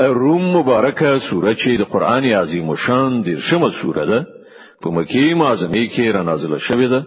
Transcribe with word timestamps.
روم 0.00 0.56
مبارکه 0.56 1.18
سوره 1.30 1.54
چې 1.54 1.78
د 1.80 1.84
قران 1.90 2.24
عظیم 2.24 2.74
شان 2.76 3.22
د 3.22 3.26
شمه 3.50 3.70
سوره 3.82 4.06
ده 4.06 4.26
په 4.82 4.90
مکی 4.90 5.34
معظمه 5.34 5.86
کې 5.94 6.14
را 6.14 6.22
نازله 6.22 6.58
شوې 6.58 6.88
ده 6.92 7.06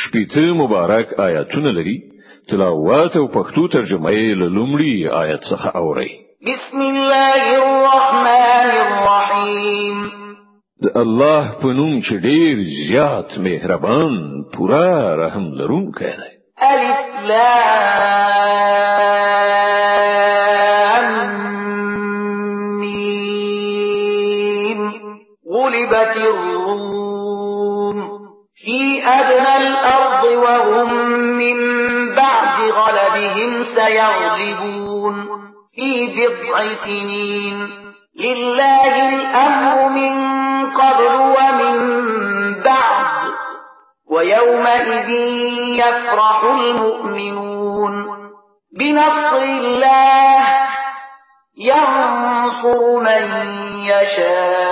شپږ 0.00 0.36
مبارک 0.56 1.20
آیاتونه 1.20 1.70
لري 1.72 2.02
تلاوت 2.48 3.16
او 3.16 3.28
پښتو 3.28 3.68
ترجمه 3.72 4.10
یې 4.12 4.34
لومړی 4.56 5.10
آیت 5.10 5.40
څخه 5.40 5.76
اوري 5.76 6.10
بسم 6.46 6.80
الله 6.80 7.34
الرحمن 7.62 8.80
الرحیم 8.86 10.10
د 10.82 10.86
الله 10.96 11.52
په 11.62 11.66
نوم 11.68 12.00
چې 12.00 12.12
ډیر 12.22 12.56
زیات 12.88 13.38
مهربان 13.38 14.30
پورا 14.56 15.14
رحم 15.26 15.52
لرونکی 15.58 16.04
دی 16.20 16.30
الف 16.64 17.00
لام 17.28 17.88
الروم 26.16 28.02
في 28.64 29.02
أدنى 29.06 29.56
الأرض 29.56 30.24
وهم 30.24 30.92
من 31.18 31.56
بعد 32.14 32.60
غلبهم 32.70 33.64
سيغلبون 33.74 35.26
في 35.76 36.06
بضع 36.06 36.74
سنين 36.84 37.68
لله 38.20 39.08
الأمر 39.16 39.88
من 39.88 40.16
قبل 40.70 41.08
ومن 41.14 41.78
بعد 42.62 43.32
ويومئذ 44.10 45.10
يفرح 45.78 46.44
المؤمنون 46.44 48.04
بنصر 48.78 49.36
الله 49.42 50.48
ينصر 51.60 53.00
من 53.00 53.48
يشاء 53.84 54.71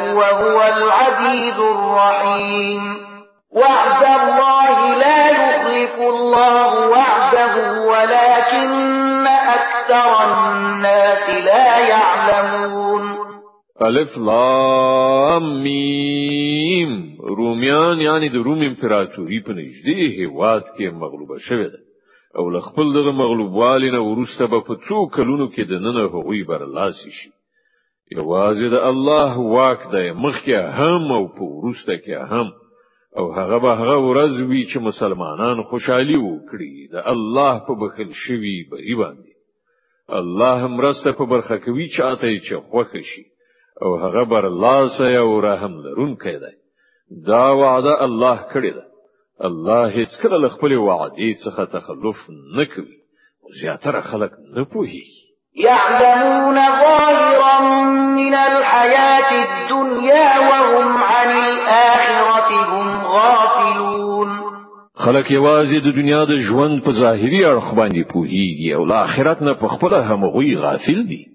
وهو 0.00 0.58
العزيز 0.62 1.60
الرحيم 1.60 2.80
وعد 3.56 4.02
الله 4.20 4.94
لا 4.94 5.30
يخلف 5.30 5.94
الله 6.02 6.88
وعده 6.88 7.54
ولكن 7.86 9.26
أكثر 9.58 10.08
الناس 10.48 11.30
لا 11.30 11.88
يعلمون 11.88 13.02
الف 13.82 14.16
لام 14.16 15.62
ميم 15.62 17.16
روميان 17.38 18.00
يعني 18.00 18.28
د 18.28 18.36
روم 18.46 18.60
امپراتوري 18.70 19.38
په 19.46 19.52
نږدې 19.58 20.06
هیواد 20.18 20.64
کې 20.76 20.86
مغلوب 21.02 21.30
شوې 21.48 21.68
ده 21.74 21.80
او 22.38 22.50
لخپل 22.50 22.68
خپل 22.68 22.84
مغلوب 22.88 23.14
مغلوبوالي 23.14 23.90
نه 23.90 24.00
وروسته 24.00 24.46
به 24.46 24.58
په 24.60 24.74
څو 24.74 25.08
کلونو 25.16 25.46
کې 25.48 25.62
د 25.70 25.72
نن 25.84 25.96
هغوی 26.06 26.42
بر 26.48 26.62
لاس 26.76 26.98
شي 27.18 27.30
یوازې 28.20 28.68
د 28.74 28.78
الله 28.90 29.30
واک 29.54 29.80
دی 29.94 30.06
مخکې 30.24 30.58
هم 30.78 31.04
او 31.18 31.24
په 31.36 31.42
ورسته 31.56 31.94
کې 32.04 32.16
هم 32.32 32.48
او 33.18 33.24
هغه 33.38 33.56
به 33.64 33.70
هغه 33.80 33.96
ورځ 34.08 34.32
وي 34.50 34.62
چې 34.70 34.78
مسلمانان 34.90 35.56
خوشحالي 35.70 36.18
وکړي 36.28 36.74
د 36.94 36.96
الله 37.12 37.52
په 37.66 37.72
بخل 37.82 38.10
شوی 38.24 38.56
بری 38.72 38.94
باندې 39.02 39.32
الله 40.20 40.58
مرسته 40.78 41.08
په 41.20 41.24
برخه 41.34 41.56
کوي 41.66 41.86
چاته 41.96 42.30
چې 42.46 42.54
خوښ 42.68 42.90
شي 43.10 43.22
او 43.84 43.90
هغه 44.04 44.22
بر 44.32 44.44
الله 44.52 44.78
سه 44.96 45.10
او 45.24 45.36
رحم 45.48 45.72
لرونکی 45.86 46.36
دی 46.44 46.54
دا 47.30 47.44
وعده 47.62 47.94
الله 48.06 48.36
کړی 48.54 48.72
دی 48.78 48.86
الله 49.48 49.82
هیڅ 49.98 50.12
کله 50.22 50.48
خپل 50.54 50.72
وعده 50.78 51.28
څخه 51.44 51.62
تخلف 51.76 52.20
نه 52.60 52.64
کوي 52.76 52.96
زیاتره 53.60 54.00
خلک 54.08 54.32
نه 54.56 54.62
پوهیږي 54.64 55.31
يعلمون 55.56 56.54
ظاهرا 56.56 57.60
من 57.94 58.34
الحياة 58.34 59.44
الدنيا 59.46 60.38
وهم 60.38 60.96
عن 60.96 61.30
الآخرة 61.30 62.48
هم 62.68 63.06
غافلون 63.06 64.28
خلق 64.96 65.24
یوازې 65.32 65.78
د 65.80 65.96
دنیا 65.96 66.24
د 66.24 66.32
ژوند 66.46 66.82
په 66.84 66.92
ظاهري 66.92 67.40
اړخ 67.52 67.74
باندې 67.74 68.02
پوهیږي 68.12 68.74
او 68.74 68.84
له 68.84 68.94
آخرت 69.04 69.42
نه 69.42 69.52
په 69.54 69.66
خپل 69.68 69.94
همغوي 69.94 70.56
غافل 70.56 71.06
دي 71.08 71.26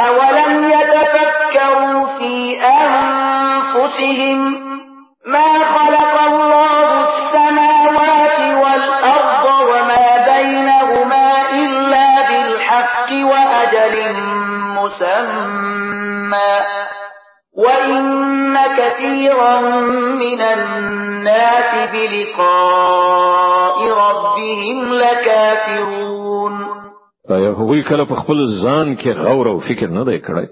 اولم 0.00 0.70
يتفكروا 0.70 2.06
في 2.18 2.34
انفسهم 2.84 4.38
ما 5.26 5.46
خلق 5.74 6.16
الله 6.26 7.00
السماوات 7.08 7.67
كثيرا 18.78 19.80
من 20.14 20.40
الناس 20.40 21.70
بلقاء 21.92 23.76
ربهم 23.88 24.92
لكافرون 24.94 26.58
ایا 27.30 27.50
هغوی 27.50 27.82
کله 27.88 28.04
په 28.04 28.14
خپل 28.14 28.46
ځان 28.64 28.96
کې 29.00 29.08
غور 29.08 29.46
او 29.48 29.58
فکر 29.58 29.86
نه 29.88 30.04
دی 30.04 30.18
کړی 30.18 30.46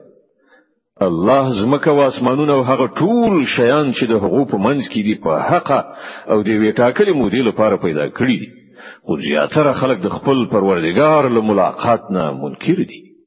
الله 1.02 1.52
زمکه 1.62 1.88
او 1.90 2.02
اسمانونه 2.06 2.52
او 2.52 2.62
هغه 2.62 2.86
ټول 2.86 3.44
شیان 3.56 3.92
چې 3.92 4.04
د 4.10 4.16
حقوق 4.16 4.54
منځ 4.54 4.82
کې 4.92 5.00
دي 5.08 5.14
په 5.24 5.38
حق 5.50 5.70
او 5.72 6.42
د 6.42 6.48
ویټاکلې 6.48 7.12
مودې 7.14 7.42
لپاره 7.48 7.76
پیدا 7.76 8.08
کړی 8.08 8.36
دي 8.40 8.50
خو 9.06 9.16
زیاتره 9.16 9.72
خلک 9.72 9.98
د 10.06 10.14
خپل 10.18 10.46
پروردګار 10.54 11.32
له 11.36 11.40
ملاقات 11.50 12.10
نه 12.10 12.30
منکر 12.42 12.84
دي 12.92 13.05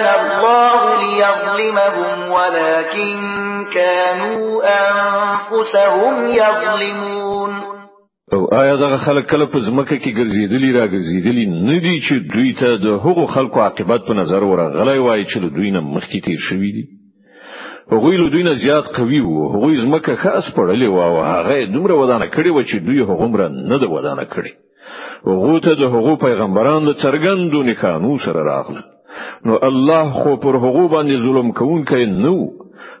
كان 0.00 0.24
الله 0.26 0.82
ليظلمهم 1.02 2.30
ولكن 2.30 3.16
كانوا 3.74 4.62
أنفسهم 4.88 6.14
يظلمون 6.28 7.50
او 8.34 8.44
آیا 8.52 8.76
دغه 8.76 8.96
خلک 9.06 9.26
کله 9.30 9.46
په 9.52 9.58
ځمکه 9.66 9.94
کې 9.94 10.16
ګرځېدلی 10.18 10.70
را 10.76 10.86
ګرځېدلی 10.92 11.46
نه 11.52 11.78
دي 11.86 11.94
چې 12.06 12.14
دوی 12.34 12.52
ته 12.60 12.76
د 12.76 12.86
هغو 13.06 13.26
خلکو 13.34 13.60
عاقبت 13.60 14.00
په 14.08 14.14
نظر 14.20 14.44
ورغلی 14.44 14.98
وای 15.06 15.24
چې 15.24 15.38
دوی 15.56 15.70
نه 15.76 15.80
مخکې 15.88 16.24
تیر 16.26 16.38
شوي 16.50 16.70
دي 16.76 16.84
هغوی 17.94 18.16
له 18.20 18.30
دوی 18.34 18.42
نه 18.48 18.54
زیات 18.64 18.84
قوي 18.98 19.20
وو 19.20 19.48
هغوی 19.54 19.80
ځمکه 19.84 20.14
خاص 20.22 20.44
پړلې 20.50 20.88
وو 20.88 21.02
او 21.02 21.22
هغه 21.22 21.64
دومره 21.72 21.94
ودانه 22.02 22.26
کړې 22.26 22.50
و 22.58 22.62
چې 22.62 22.76
دوی 22.76 23.02
هغومره 23.10 23.48
نه 23.48 23.78
د 23.84 23.90
ودانه 23.96 24.24
کړې 24.24 24.52
هغه 25.26 25.58
ته 25.60 25.74
د 25.74 25.82
هغو 25.96 26.16
پیغمبرانو 26.16 26.92
څرګندونه 26.94 27.80
قانون 27.82 28.18
سره 28.18 28.44
راغله 28.50 28.82
نو 29.46 29.56
الله 29.62 30.12
خو 30.22 30.36
پر 30.36 30.56
هغه 30.56 30.88
باندې 30.88 31.16
ظلم 31.16 31.52
کوونکی 31.52 32.06
نو 32.06 32.36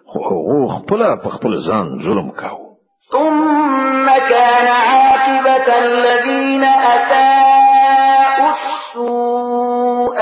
خو 0.06 0.20
هغه 0.30 0.58
خپل 0.78 1.02
خپل 1.36 1.52
ځان 1.68 1.86
ظلم 2.06 2.30
کاوه 2.30 2.70
ثم 3.10 4.08
كان 4.32 4.66
عاقبة 4.66 5.68
الذين 5.84 6.64
أساءوا 6.64 8.50
السوء 8.56 10.18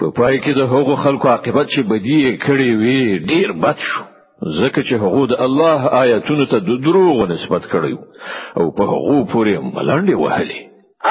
په 0.00 0.10
پای 0.16 0.40
کې 0.40 0.56
د 0.56 0.60
هغو 0.60 0.96
خلکو 0.96 1.28
عاقبت 1.28 1.66
چې 1.68 1.80
بدی 1.90 2.36
کړی 2.36 2.70
وي 2.82 3.18
ډیر 3.18 3.52
بد 3.52 3.76
شو 3.78 4.15
ځکه 4.58 4.80
چې 4.88 4.94
هغه 5.02 5.26
د 5.32 5.34
الله 5.46 5.80
آیاتونو 6.02 6.44
ته 6.52 6.58
د 6.68 6.70
دروغ 6.86 7.26
نسبت 7.30 7.62
کړی 7.72 7.94
او 8.60 8.64
په 8.76 8.82
هغه 8.82 9.24
پورې 9.32 9.54
ملنډي 9.76 10.14
وهلي 10.22 10.60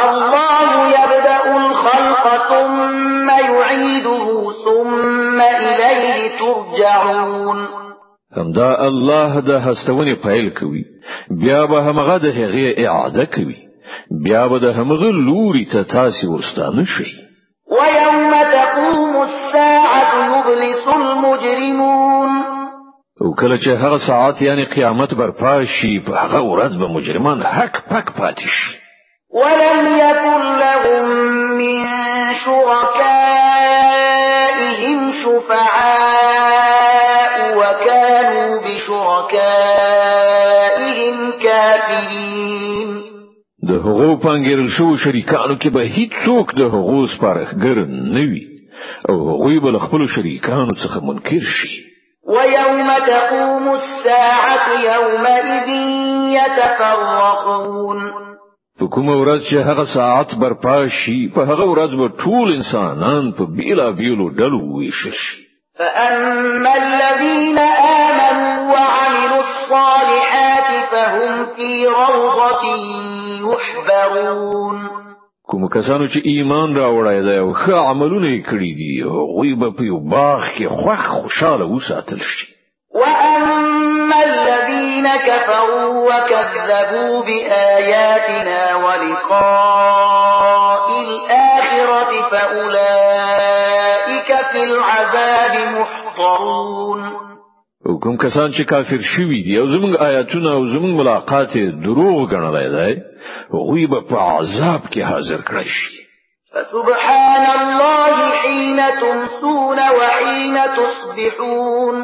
الله 0.09 0.69
يبدا 0.99 1.37
الخلق 1.57 2.23
ثم 2.51 3.27
يعيده 3.51 4.25
ثم 4.65 5.37
اليه 5.41 6.15
ترجعون 6.41 7.57
همدا 8.37 8.69
الله 8.89 9.39
د 9.49 9.51
هستونې 9.67 10.15
فایل 10.23 10.49
کوي 10.59 10.83
بیا 11.41 11.65
به 11.65 11.77
همغه 11.87 12.17
د 12.17 12.25
هغه 12.39 12.73
اعاده 12.89 13.25
کوي 13.25 13.57
بیا 14.25 14.47
به 14.47 14.57
د 14.59 14.65
همغه 14.77 15.09
لوري 15.27 15.65
ته 15.73 15.83
تاسو 15.83 16.23
ورستانه 16.33 16.85
شي 16.95 17.09
ويوم 17.77 18.24
او 23.21 23.33
کله 23.35 23.57
چې 23.57 23.67
هغه 23.69 23.99
ساعت 24.07 24.41
یعنی 24.41 24.65
قیامت 24.65 25.13
برپا 25.13 25.63
شي 25.81 25.99
په 25.99 26.11
هغه 26.15 26.39
ورځ 26.41 26.73
به 26.79 26.87
مجرمان 26.87 27.43
حق 27.43 27.85
پک 27.89 28.09
پاتې 28.17 28.47
شي 28.55 28.73
ولم 29.33 29.85
يكن 29.99 30.41
لهم 30.63 31.05
من 31.59 31.85
شركائهم 32.45 34.97
شفعاء 35.23 37.35
وكانوا 37.59 38.49
بشركائهم 38.59 41.15
كافرين 41.43 42.89
د 43.67 43.69
هغو 43.71 44.17
پنګیرل 44.19 44.67
شو 44.77 44.95
شریکانو 45.05 45.55
کې 45.59 45.67
به 45.69 45.93
هیڅوک 45.97 46.47
د 46.61 46.63
هغو 46.77 47.07
سپارښتګر 47.15 47.77
نه 47.89 48.25
وي 48.29 48.47
او 49.09 49.15
هغوی 49.29 49.59
به 49.59 49.79
خپل 49.79 50.07
شریکانو 50.07 50.67
څخه 50.71 50.99
منکر 51.03 51.41
شي 51.59 51.84
ويوم 52.27 52.87
تقوم 53.07 53.75
الساعة 53.75 54.67
يومئذ 54.93 55.69
يتفرقون 56.37 57.99
په 58.79 58.85
کوم 58.93 59.07
ورځ 59.09 59.41
چې 59.49 59.57
هغه 59.67 59.85
ساعت 59.95 60.29
برپا 60.45 60.77
شي 60.95 61.17
په 61.35 61.41
هغه 61.49 61.65
ورځ 61.71 61.91
به 61.95 62.07
ټول 62.23 62.47
انسانان 62.53 63.31
په 63.37 63.43
بیلا 63.59 63.89
بیلو 63.99 64.29
ډلو 64.39 64.61
ویشل 64.77 65.17
فأما 65.79 66.73
الذين 66.75 67.59
آمنوا 67.59 68.73
وعملوا 68.73 69.41
الصالحات 69.47 70.91
فهم 70.91 71.45
في 71.55 71.87
روضة 71.87 72.61
يحبرون 73.51 74.84
کوم 75.51 75.65
کسانو 75.73 76.05
چې 76.13 76.19
ایمان 76.31 76.69
وړای 76.77 77.17
دی 77.27 77.33
او 77.43 77.49
ښه 77.61 77.75
عملونه 77.91 78.29
کړی 78.49 78.71
دي 78.79 78.91
هغه 79.13 79.51
به 79.61 79.69
په 79.77 79.83
یو 79.91 79.99
باغ 80.13 80.39
کې 80.55 80.65
خوښ 80.79 81.01
خوشاله 81.17 81.65
وساتل 81.75 82.21
شي 82.29 82.47
واما 83.01 84.17
الذين 84.29 85.07
كفروا 85.29 85.87
وكذبوا 86.09 87.13
باياتنا 87.27 88.61
ولقاء 88.85 90.83
الاخره 91.07 92.11
فاولئك 92.31 94.29
في 94.51 94.59
العذاب 94.71 95.53
محضرون 95.77 97.01
کوم 97.85 98.15
کسان 98.21 98.51
چې 98.53 98.65
کافر 98.69 99.01
شوي 99.07 99.39
دي 99.47 99.57
او 99.63 99.65
زمونږ 99.71 99.95
آیاتونه 100.03 100.51
او 100.59 100.61
زمونږ 100.69 100.93
ملاقات 100.99 101.51
دروغ 101.83 102.31
ګڼلای 102.31 102.67
دی 102.75 102.95
هغه 103.51 103.91
به 103.91 103.99
په 104.11 104.17
عذاب 104.29 104.87
کې 104.91 105.01
حاضر 105.09 105.41
کړی 105.41 105.67
شي 105.75 105.99
فسبحان 106.55 107.45
الله 107.75 108.41
حين 108.45 108.79
تمسون 109.01 109.79
وحين 109.99 110.57
تصبحون 110.79 112.01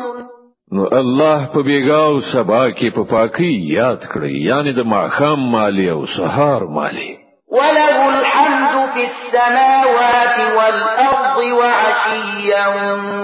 نو 0.74 0.86
الله 1.00 1.46
په 1.54 1.62
بیګاو 1.62 2.22
سبا 2.34 2.64
کې 2.72 2.96
په 2.96 3.04
پاکي 3.16 3.52
یاد 3.80 4.06
کړی 4.14 4.46
یعنی 4.50 4.74
د 4.74 4.88
ماخام 4.96 5.52
مالی 5.56 5.90
او 5.96 6.06
سهار 6.18 6.68
مالی 6.80 7.12
وله 7.58 8.10
الحمد 8.14 8.51
في 8.94 9.08
السماوات 9.12 10.52
والأرض 10.58 11.38
وعشيا 11.58 12.68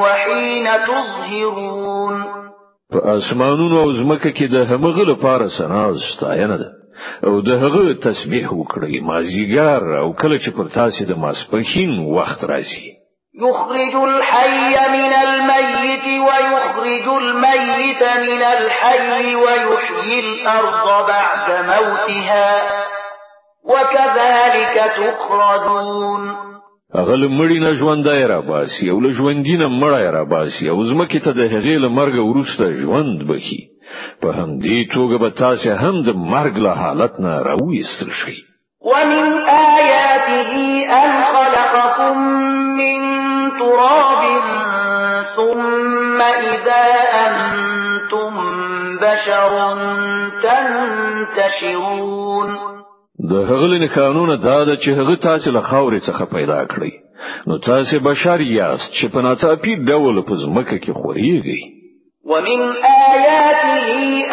وحين 0.01 0.65
تظهرون 0.87 2.25
فاسمانون 2.93 3.77
او 3.77 3.91
زمکه 3.93 4.31
کې 4.31 4.51
د 4.51 4.55
همغه 4.71 5.03
لپاره 5.11 5.47
سنا 5.57 5.93
ستاینه 6.15 6.55
ده 6.57 6.69
او 7.27 7.41
د 7.41 7.49
هغه 7.49 7.93
تسبیح 8.03 8.49
وکړي 8.49 9.01
مازیګر 9.09 9.81
او 10.01 10.13
کله 10.13 10.37
چې 10.39 10.49
پر 10.57 10.67
تاسو 10.75 11.05
د 11.05 11.17
ماسپخین 11.17 11.91
وخت 12.15 12.43
راځي 12.43 12.85
يخرج 13.41 13.95
الحي 14.09 14.75
من 14.97 15.13
الميت 15.25 16.05
ويخرج 16.27 17.07
الميت 17.17 18.03
من 18.03 18.41
الحي 18.55 19.35
ويحيي 19.35 20.19
الأرض 20.19 21.07
بعد 21.07 21.51
موتها 21.65 22.96
وكذلك 23.67 24.75
تخرجون 24.97 26.35
اغل 26.95 27.27
مړی 27.27 27.59
نه 27.59 27.73
ژوندای 27.75 28.23
را 28.23 28.41
باس 28.41 28.71
او 28.91 28.99
له 29.01 29.13
ژوندینه 29.13 29.67
مړی 29.69 30.05
را 30.15 30.23
باسي 30.23 30.69
او 30.69 30.83
زمکه 30.83 31.19
ته 31.19 31.31
د 31.33 31.39
هغې 31.53 31.75
له 31.83 31.89
مرګ 31.89 32.15
وروسته 32.29 32.71
ژوند 32.71 33.27
بخي 33.27 33.61
په 34.21 34.31
هم 34.31 34.37
همدې 34.59 34.87
توګه 34.93 35.17
به 35.19 35.29
تاسو 35.29 35.69
هم 35.75 35.95
د 36.01 36.09
مرګ 36.33 36.53
له 36.57 36.69
حالت 36.71 37.13
نه 37.19 37.41
راوېستل 37.43 38.11
شئ 38.21 38.37
ومن 38.81 39.33
آياته 39.77 40.83
أن 41.01 41.11
خلقكم 41.33 42.17
من 42.79 42.99
تراب 43.59 44.23
ثم 45.35 46.21
إذا 46.21 46.87
أنتم 47.27 48.33
بشر 49.01 49.51
تنتشرون 50.43 52.49
د 53.31 53.33
هغه 53.50 53.68
له 53.83 53.88
قانون 53.95 54.29
دا 54.47 54.59
ده 54.68 54.75
چې 54.83 54.89
هغه 55.00 55.15
تاسو 55.27 55.51
له 55.57 55.62
خاورې 55.69 56.00
څخه 56.07 56.24
پیدا 56.35 56.59
کړی 56.71 56.91
نو 57.47 57.57
تاسو 57.69 57.95
بشر 58.09 58.41
یاست 58.41 58.91
چې 58.97 59.06
په 59.13 59.19
ناڅاپي 59.25 59.74
ډول 59.89 60.15
په 60.27 60.33
ځمکه 60.44 60.75
کې 60.83 60.91
خوريږي 61.00 61.59
ومن 62.31 62.59
آياته 63.13 63.89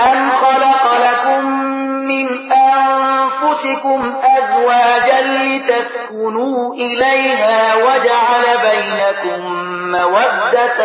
أن 0.09 0.19
خلق 0.43 0.83
لكم 1.07 1.43
من 2.11 2.27
أنفسكم 2.79 4.01
أزواجا 4.39 5.21
لتسكنوا 5.49 6.75
إليها 6.75 7.61
وجعل 7.85 8.47
بينكم 8.69 9.41
مودة 9.97 10.81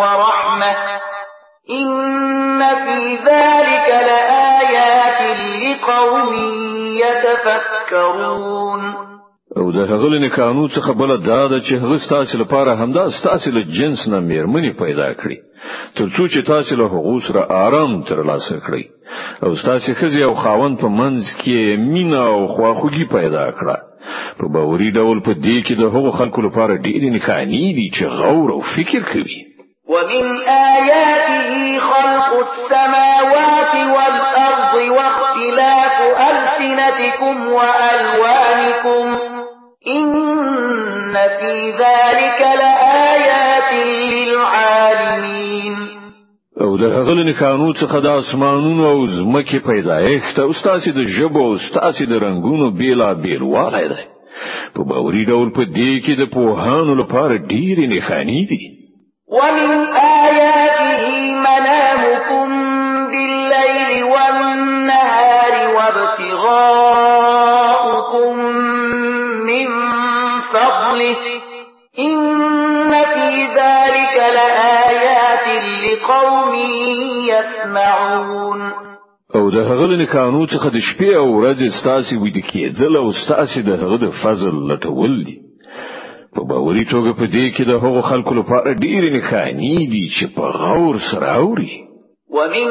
ورحمة 0.00 0.72
إن 1.70 2.62
في 2.86 3.00
ذلك 3.28 4.08
لآيات 4.08 5.22
لقوم 5.64 6.69
تتفکرون 7.44 8.94
او 9.56 9.72
د 9.72 9.76
هغه 9.76 10.08
لنی 10.10 10.28
قانون 10.28 10.68
څخه 10.76 10.90
بل 10.98 11.10
دا 11.26 11.48
د 11.48 11.60
چې 11.64 11.72
هغه 11.84 11.98
ستاسو 11.98 12.38
لپاره 12.38 12.76
همدا 12.76 13.04
ستاسو 13.18 13.50
له 13.50 13.62
جنس 13.76 14.08
نه 14.08 14.20
مېرمنې 14.30 14.78
پیدا 14.82 15.14
کړي 15.14 15.38
ترڅو 15.98 16.24
چې 16.32 16.46
تاسو 16.46 16.76
له 16.76 16.86
حقوق 16.86 17.22
سره 17.28 17.46
آرام 17.52 18.02
ترلاسه 18.02 18.56
کړئ 18.66 18.84
او 19.44 19.56
ستاسو 19.56 19.94
خزي 19.94 20.22
او 20.24 20.34
خاوند 20.34 20.78
په 20.78 20.88
منځ 21.00 21.22
کې 21.42 21.78
مینا 21.88 22.22
او 22.22 22.46
خواخوږي 22.48 23.04
پیدا 23.16 23.46
کړه 23.58 23.76
په 24.38 24.46
باوري 24.54 24.90
ډول 24.92 25.20
په 25.20 25.34
دې 25.34 25.66
کې 25.66 25.72
د 25.80 25.84
هغو 25.96 26.12
خلکو 26.12 26.40
لپاره 26.48 26.76
ډېرې 26.86 27.08
نکاني 27.16 27.62
دي 27.80 27.88
چې 27.96 28.04
غور 28.20 28.50
او 28.52 28.60
فکر 28.60 29.00
کوي 29.12 29.42
ومن 29.88 30.26
آیاته 30.62 31.58
خلق 31.88 32.30
السماوات 32.46 33.39
ألسنتكم 37.20 37.48
وألوانكم 37.52 39.18
إن 39.88 41.12
في 41.12 41.70
ذلك 41.70 42.40
لآيات 42.40 43.86
للعالمين 43.86 45.76
او 46.60 46.76
د 46.76 46.82
هغه 46.82 47.14
نکانو 47.14 47.72
څخه 47.74 47.98
د 48.04 48.06
اسمانونو 48.06 48.90
او 48.90 49.06
زمکه 49.06 49.58
پیدایښت 49.58 50.38
او 50.38 50.52
ستاسو 50.52 50.90
د 50.90 51.04
ژبو 51.16 51.40
او 51.46 51.58
ستاسو 51.58 52.04
د 52.04 52.12
رنگونو 52.12 52.70
بیلا 52.70 53.12
بیل 53.12 53.42
والای 53.42 53.88
دی 53.88 54.04
په 54.74 54.82
باوري 54.88 55.24
ډول 55.24 55.48
په 55.56 55.62
دې 55.76 55.92
کې 56.04 56.14
د 56.20 56.24
پوهانو 56.34 56.94
لپاره 57.00 57.34
ډېرې 57.52 57.84
نښانې 57.92 58.42
دي 58.50 58.60
ومن 59.38 59.70
آياته 60.26 61.10
منامكم 61.46 62.48
بالليل 63.12 63.94
والنهار 64.14 65.54
وابتغاء 65.76 66.89
ترجعون 77.90 78.62
او 79.34 79.50
د 79.50 79.56
هغه 79.70 79.86
لنی 79.92 80.06
قانون 80.14 80.46
څخه 80.52 80.68
شپې 80.88 81.10
او 81.20 81.26
ورځې 81.38 81.66
ستاسي 81.80 82.14
وې 82.18 82.42
کېدل 82.50 82.96
او 83.02 83.06
ستاسي 83.22 83.60
د 83.68 83.70
هغه 83.82 83.96
فضل 84.22 84.54
لټول 84.70 85.12
دي 85.26 85.36
په 86.34 86.40
باوري 86.50 86.84
توګه 86.94 87.10
په 87.18 87.24
دې 87.34 87.46
کې 87.54 87.62
د 87.70 87.72
هغو 87.82 88.00
خلکو 88.10 88.32
لپاره 88.40 88.78
ډېرې 88.84 89.08
نښانې 89.16 89.76
دي 89.92 90.04
چې 90.16 90.24
په 90.36 90.42
غور 90.60 90.96
سره 91.10 91.26
اوري 91.42 91.74
ومن 92.36 92.68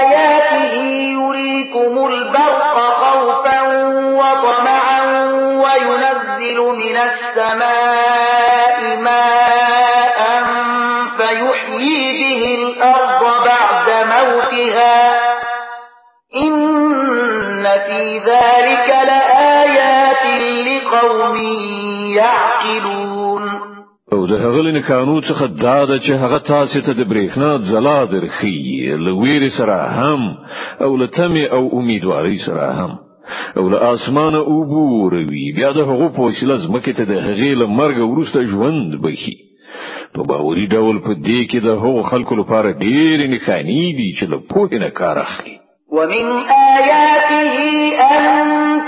آياته 0.00 0.72
يريكم 1.16 1.92
البرق 2.10 2.76
خوفا 3.04 3.60
وطمعا 4.20 5.00
وينزل 5.62 6.58
من 6.82 6.96
السماء 7.06 8.82
ماء 9.06 9.89
تعقلون 22.60 23.42
او 24.12 24.26
د 24.26 24.32
هغه 24.32 24.62
لن 24.62 24.80
قانون 24.88 25.22
څخه 25.22 25.46
دا 25.62 25.84
ده 25.84 25.98
چې 26.00 26.10
هغه 26.24 26.38
تاسو 26.38 26.80
ته 26.80 26.92
د 26.92 27.04
برېښنا 27.10 27.58
ځلا 27.70 28.04
درخي 28.04 28.96
لویری 28.98 29.50
سره 29.58 29.88
هم 29.98 30.36
او 30.82 30.96
لتمي 30.96 31.46
او 31.46 31.78
امیدواري 31.80 32.38
سره 32.46 32.72
هم 32.78 32.96
او 33.56 33.68
له 33.68 33.78
اسمانه 33.94 34.40
وګوروي 34.44 35.52
بیا 35.56 35.70
د 35.72 35.80
هغه 35.90 36.08
په 36.16 36.20
وسیله 36.22 36.56
ځمکه 36.66 36.92
ته 36.92 37.04
د 37.04 37.14
هغې 37.26 37.52
له 37.62 37.66
مرګ 37.66 37.98
وروسته 38.08 38.42
ژوند 38.52 38.94
بخي 39.06 39.36
په 40.14 40.22
باوري 40.28 40.66
ډول 40.74 40.96
په 41.06 41.12
دې 41.28 41.40
کې 41.50 41.58
د 41.62 41.68
هغو 41.84 42.02
خلکو 42.02 42.34
لپاره 42.42 42.68
ډېر 42.72 43.18
نښانې 43.34 43.86
دي 43.98 44.10
چې 44.18 44.26
له 44.32 44.38
پوهې 44.50 44.78
نه 44.84 44.88
کار 44.98 45.18
اخلي 45.22 45.56
ومن 45.92 46.26
آياته 46.80 47.42
أن 48.16 48.44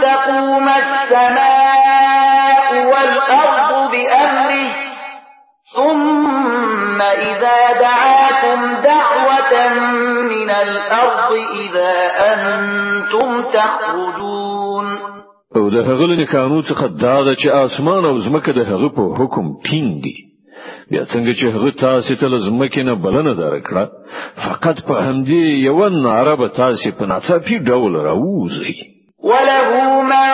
تقوم 0.07 0.67
السماء 0.83 2.22
والأرض 3.05 3.91
بأمره 3.91 4.71
ثم 5.77 7.03
إذا 7.03 7.81
دعاكم 7.81 8.61
دعوة 8.83 9.75
من 10.23 10.51
الأرض 10.51 11.31
إذا 11.63 11.95
أنتم 12.35 13.43
تخرجون 13.53 14.63
او 15.57 15.69
ده 15.71 15.83
هغه 15.83 16.25
کانو 16.25 16.43
قانون 16.43 16.63
څخه 16.63 16.87
دا 17.03 17.25
ده 17.25 17.35
چې 17.35 17.47
اسمان 17.49 18.05
او 18.05 18.19
زمکه 18.21 18.53
ده 18.53 18.63
هغه 18.63 18.89
په 18.89 19.15
حکم 19.19 19.43
ټینګ 19.65 20.03
دي 20.03 20.15
بیا 20.91 21.05
څنګه 21.05 21.33
چې 21.41 21.45
هغه 21.45 21.71
تاسو 21.71 22.15
ته 22.17 22.39
زمکه 22.51 22.83
نه 22.83 22.95
بلنه 22.95 23.35
درکړه 23.35 23.87
فقط 24.47 24.81
په 24.87 24.93
همدې 24.93 25.45
یو 25.67 25.89
نه 25.89 26.35
به 26.37 26.49
تاسو 26.49 26.91
په 26.93 27.05
ناڅاپي 27.07 27.65
ډول 27.69 27.97
راوځي 27.97 28.75
ولهو 29.23 30.03
من 30.03 30.31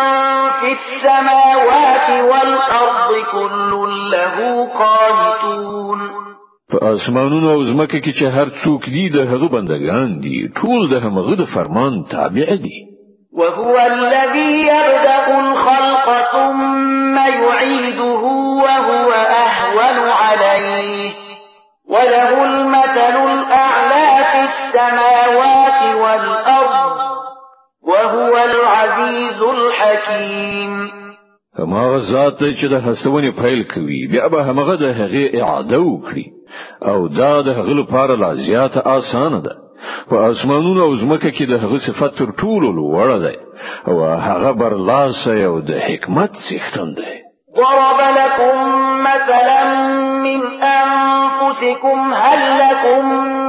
في 0.61 0.73
السماوات 0.73 2.11
والأرض 2.33 3.11
كل 3.33 3.71
له 4.13 4.37
قانتون 4.79 5.99
فاسمانون 6.73 6.99
اسمانونو 7.01 7.51
او 7.53 7.63
ځمکه 7.63 7.99
کې 8.03 8.13
چې 8.19 8.27
هر 8.37 8.49
څوک 8.65 8.83
دی 8.95 9.09
د 9.15 9.19
هغه 9.31 9.49
بندگان 9.49 10.21
دي 10.21 10.39
ټول 10.59 10.81
د 10.91 10.95
هغه 11.05 11.35
د 11.35 11.43
فرمان 11.55 12.05
تابع 12.11 12.47
دي 12.65 12.77
وهو 13.35 13.77
الذي 13.79 14.51
يبدأ 14.69 15.21
الخلق 15.41 16.07
ثم 16.33 17.17
يعيده 17.17 18.21
وهو 18.65 19.07
أهون 19.45 19.99
عليه 20.25 21.11
وله 21.89 22.45
المثل 22.45 23.15
الأعلى 23.31 24.25
في 24.31 24.41
السماء 24.49 25.08
وهو 27.89 28.33
العزيز 28.45 29.43
الحكيم 29.43 30.71
فما 31.59 31.81
غزات 31.93 32.39
چې 32.39 32.67
د 32.73 32.77
هڅونې 32.87 33.31
پیل 33.41 33.63
کوي 33.75 34.01
بیا 34.11 34.27
به 34.35 34.43
هماغه 34.51 34.75
د 34.75 34.83
هغه 34.83 35.43
اعاده 35.43 35.79
وکړي 35.79 36.27
او 36.93 37.09
دا 37.09 37.41
د 37.43 37.49
هغه 37.59 37.73
لپاره 37.81 38.15
لا 38.17 38.35
زیاته 38.35 38.83
اسانه 38.99 39.41
ده 39.47 39.55
په 40.11 40.17
اسمانونو 40.31 40.83
او 40.83 40.97
ځمکه 41.01 41.31
کې 41.31 41.45
د 41.51 41.55
هغه 41.65 41.79
صفات 41.89 42.15
تر 42.19 42.27
ټولو 42.41 42.69
لوړه 42.79 43.19
ده 43.25 43.33
او 43.89 44.05
هغه 44.29 44.53
برلاسه 44.53 45.45
او 45.47 45.61
د 45.61 45.71
حکمت 45.87 46.31
څښتن 46.49 46.89
ده 46.99 47.09
ضرب 47.57 47.99
لكم 48.21 48.57
مثلا 49.09 49.61
من 50.23 50.41
أنفسكم 50.63 51.99
هل 52.15 52.41
لكم 52.63 53.05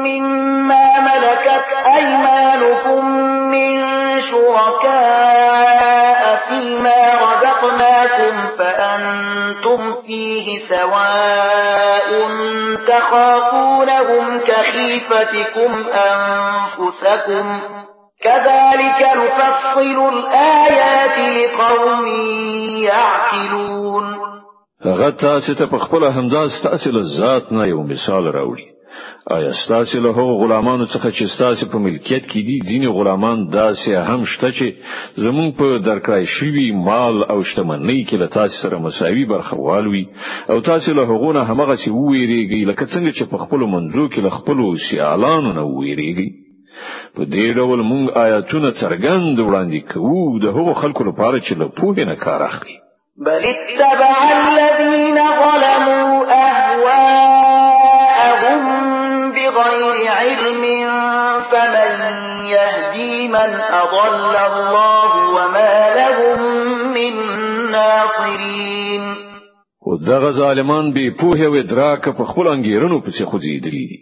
مما 0.08 0.86
ملكت 1.10 1.68
أيمانكم 1.98 3.06
من 3.54 3.99
شركاء 4.20 6.20
فيما 6.48 7.04
رزقناكم 7.14 8.48
فأنتم 8.58 9.94
فيه 10.08 10.66
سواء 10.70 12.10
تخافونهم 12.88 14.24
كخيفتكم 14.40 15.72
أنفسكم 15.94 17.46
كذلك 18.24 19.02
نفصل 19.18 19.98
الآيات 20.16 21.18
لقوم 21.50 22.08
يعقلون 22.84 24.06
غتا 24.86 25.10
تاسو 25.12 25.54
ته 25.54 25.66
په 25.66 25.78
خپل 25.84 26.04
همدا 26.04 26.50
يوم 27.66 27.86
مثال 27.92 28.32
راوړي 28.34 28.79
آیا 29.32 29.54
ستاسو 29.54 30.00
له 30.04 30.10
هغو 30.20 30.36
غلامانو 30.44 30.86
څخه 30.94 31.12
چې 31.18 31.26
ستاسو 31.36 31.66
په 31.72 31.78
ملکیت 31.86 32.24
کې 32.24 32.40
دي 32.50 32.58
ځینې 32.70 32.88
غلامان 33.00 33.44
داسې 33.54 33.90
هم 34.10 34.26
شته 34.32 34.50
چې 34.60 34.68
زمون 35.26 35.52
په 35.60 35.68
درکړای 35.88 36.26
شوی 36.36 36.72
مال 36.88 37.20
او 37.32 37.38
شتمنۍ 37.52 37.98
کې 38.08 38.16
له 38.22 38.28
تاسو 38.38 38.56
سره 38.64 38.80
مساوي 38.88 39.26
برخه 39.34 39.58
والوي 39.60 40.06
او 40.50 40.60
تاسو 40.70 40.94
له 40.94 41.04
هغو 41.12 41.34
نه 41.40 41.44
همغه 41.52 41.76
چې 41.76 41.90
ویریږي 41.90 42.68
لکه 42.72 42.86
څنګه 42.86 43.12
چې 43.18 43.30
په 43.34 43.38
خپل 43.46 43.60
منځو 43.76 44.06
کې 44.14 44.20
له 44.20 44.30
خپل 44.40 44.60
سیالانو 44.90 45.54
نه 45.60 45.64
ویریږي 45.78 46.30
په 47.16 47.24
دې 47.36 47.48
ډول 47.62 47.80
موږ 47.92 48.18
آیاتونه 48.26 48.70
څرګند 48.82 49.36
وړاندې 49.48 49.80
کوو 49.94 50.40
د 50.44 50.48
هغو 50.60 50.74
خلکو 50.84 51.04
لپاره 51.12 51.38
چې 51.46 51.54
له 51.62 51.66
پوهې 51.78 52.04
نه 52.12 52.16
کار 52.26 52.42
اخلي 52.52 52.78
بل 53.28 53.42
اتبع 53.56 54.16
الذين 54.42 55.18
ظلموا 55.42 55.99
بغير 59.56 60.12
علم 60.12 60.64
فمن 61.52 61.98
يهدي 62.50 63.28
من 63.28 63.54
أضل 63.82 64.36
الله 64.52 65.12
وما 65.36 65.76
لهم 66.00 66.40
من 66.94 67.14
ناصرين 67.72 69.16
او 69.88 69.98
دغه 69.98 70.30
ظالمان 70.32 70.94
به 70.94 71.10
پوهه 71.20 71.48
و 71.48 71.54
ادراک 71.56 72.02
په 72.18 72.24
خپل 72.26 72.48
انګیرنو 72.48 73.02
پسې 73.06 73.24
خوځېدلې 73.30 73.86
دي 73.92 74.00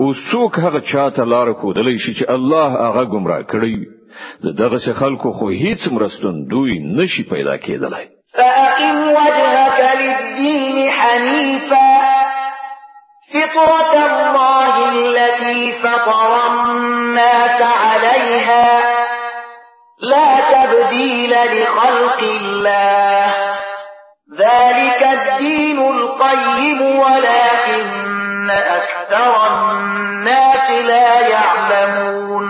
او 0.00 0.14
څوک 0.30 0.58
هغه 0.58 0.80
چاته 0.92 1.24
لار 1.24 1.52
خودلې 1.52 1.98
شي 2.06 2.14
چې 2.18 2.30
الله 2.30 2.70
هغه 2.88 3.04
گمراه 3.04 3.42
کړی 3.42 3.76
دغه 4.58 4.92
خلکو 5.00 5.32
خو 5.32 5.50
هیڅ 5.52 5.92
مرستون 5.92 6.44
دوی 6.50 6.78
نشي 6.78 7.22
پیدا 7.30 7.56
کېدلای 7.58 8.06
فأقم 8.32 9.02
وجهك 9.02 9.78
للدين 10.00 10.92
حنيفا 10.92 11.86
فطرة 13.32 13.92
الله 14.10 14.55
التي 14.88 15.72
فطر 15.82 16.32
الناس 16.72 17.60
عليها 17.62 18.82
لا 20.00 20.28
تبديل 20.62 21.30
لخلق 21.62 22.20
الله 22.42 23.34
ذلك 24.38 25.02
الدين 25.18 25.78
القيم 25.78 26.80
ولكن 26.82 28.50
أكثر 28.50 29.32
الناس 29.58 30.66
لا 30.84 31.28
يعلمون 31.28 32.46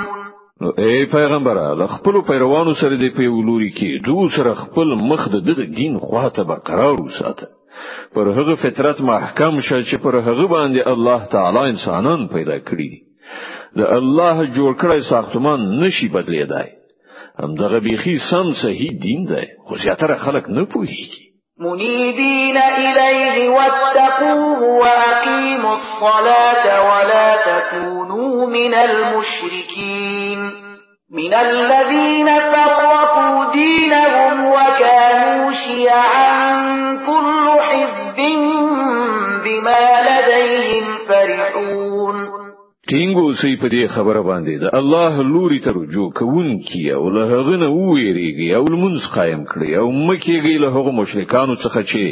خپل 1.89 2.21
پیروانو 2.29 2.73
سره 2.81 3.11
په 3.17 3.29
ولوري 3.29 3.71
کې 3.71 4.05
دوه 4.07 4.31
سره 4.37 4.55
خپل 4.61 4.95
مخ 5.11 5.27
د 5.35 5.53
دین 5.77 5.99
خواته 6.05 6.43
برقرار 6.53 7.03
وساته 7.03 7.56
پر 8.15 8.29
هغه 8.29 8.55
فطرت 8.55 9.01
محکم 9.01 9.61
شه 9.61 9.83
چې 9.85 9.97
پر 10.03 10.15
هغه 10.17 10.47
باندې 10.47 10.87
الله 10.89 11.25
تعالی 11.27 11.59
انسانان 11.59 12.29
پیدا 12.29 12.59
کړی 12.59 12.89
دي 12.93 13.01
د 13.77 13.81
الله 13.93 14.47
جوړ 14.47 14.73
کړی 14.83 15.01
ساختمان 15.11 15.61
نشي 15.81 16.09
بدلېدای 16.09 16.69
همدغه 17.39 17.81
بيخي 17.81 18.15
سم 18.31 18.53
صحیح 18.63 18.91
دین 19.03 19.25
دی 19.25 19.45
خو 19.69 19.77
زیاتره 19.77 20.15
خلک 20.17 20.51
نه 20.51 20.65
پوهیږي 20.65 21.27
منيبين 21.61 22.57
إليه 22.57 23.49
واتقوه 23.51 24.61
وأقيموا 24.63 25.77
الصلاة 25.81 26.65
ولا 26.89 27.37
تكونوا 27.37 28.47
من 28.47 28.75
المشركين 28.75 30.39
من 31.11 31.35
الذين 31.35 32.27
فرقوا 32.27 33.53
دينهم 33.53 34.45
وكانوا 34.47 35.51
شيعا 35.53 36.27
كل 37.07 37.16
ټینګ 42.91 43.17
اوسې 43.21 43.55
په 43.63 43.69
دې 43.75 43.85
خبره 43.95 44.21
باندې 44.31 44.55
ده 44.65 44.69
الله 44.81 45.23
لوري 45.31 45.57
ته 45.63 45.71
رجوع 45.79 46.05
کوونکی 46.19 46.83
او 46.99 47.05
له 47.15 47.23
هغه 47.31 47.57
نه 47.63 47.69
ویریږي 47.79 48.51
او 48.59 48.65
لمونځ 48.75 49.01
قائم 49.15 49.41
کړي 49.53 49.71
او 49.81 49.87
مکیږي 49.95 50.63
له 50.65 50.69
هغه 50.77 50.93
مشرکانو 51.01 51.57
څخه 51.65 51.81
چې 51.91 52.05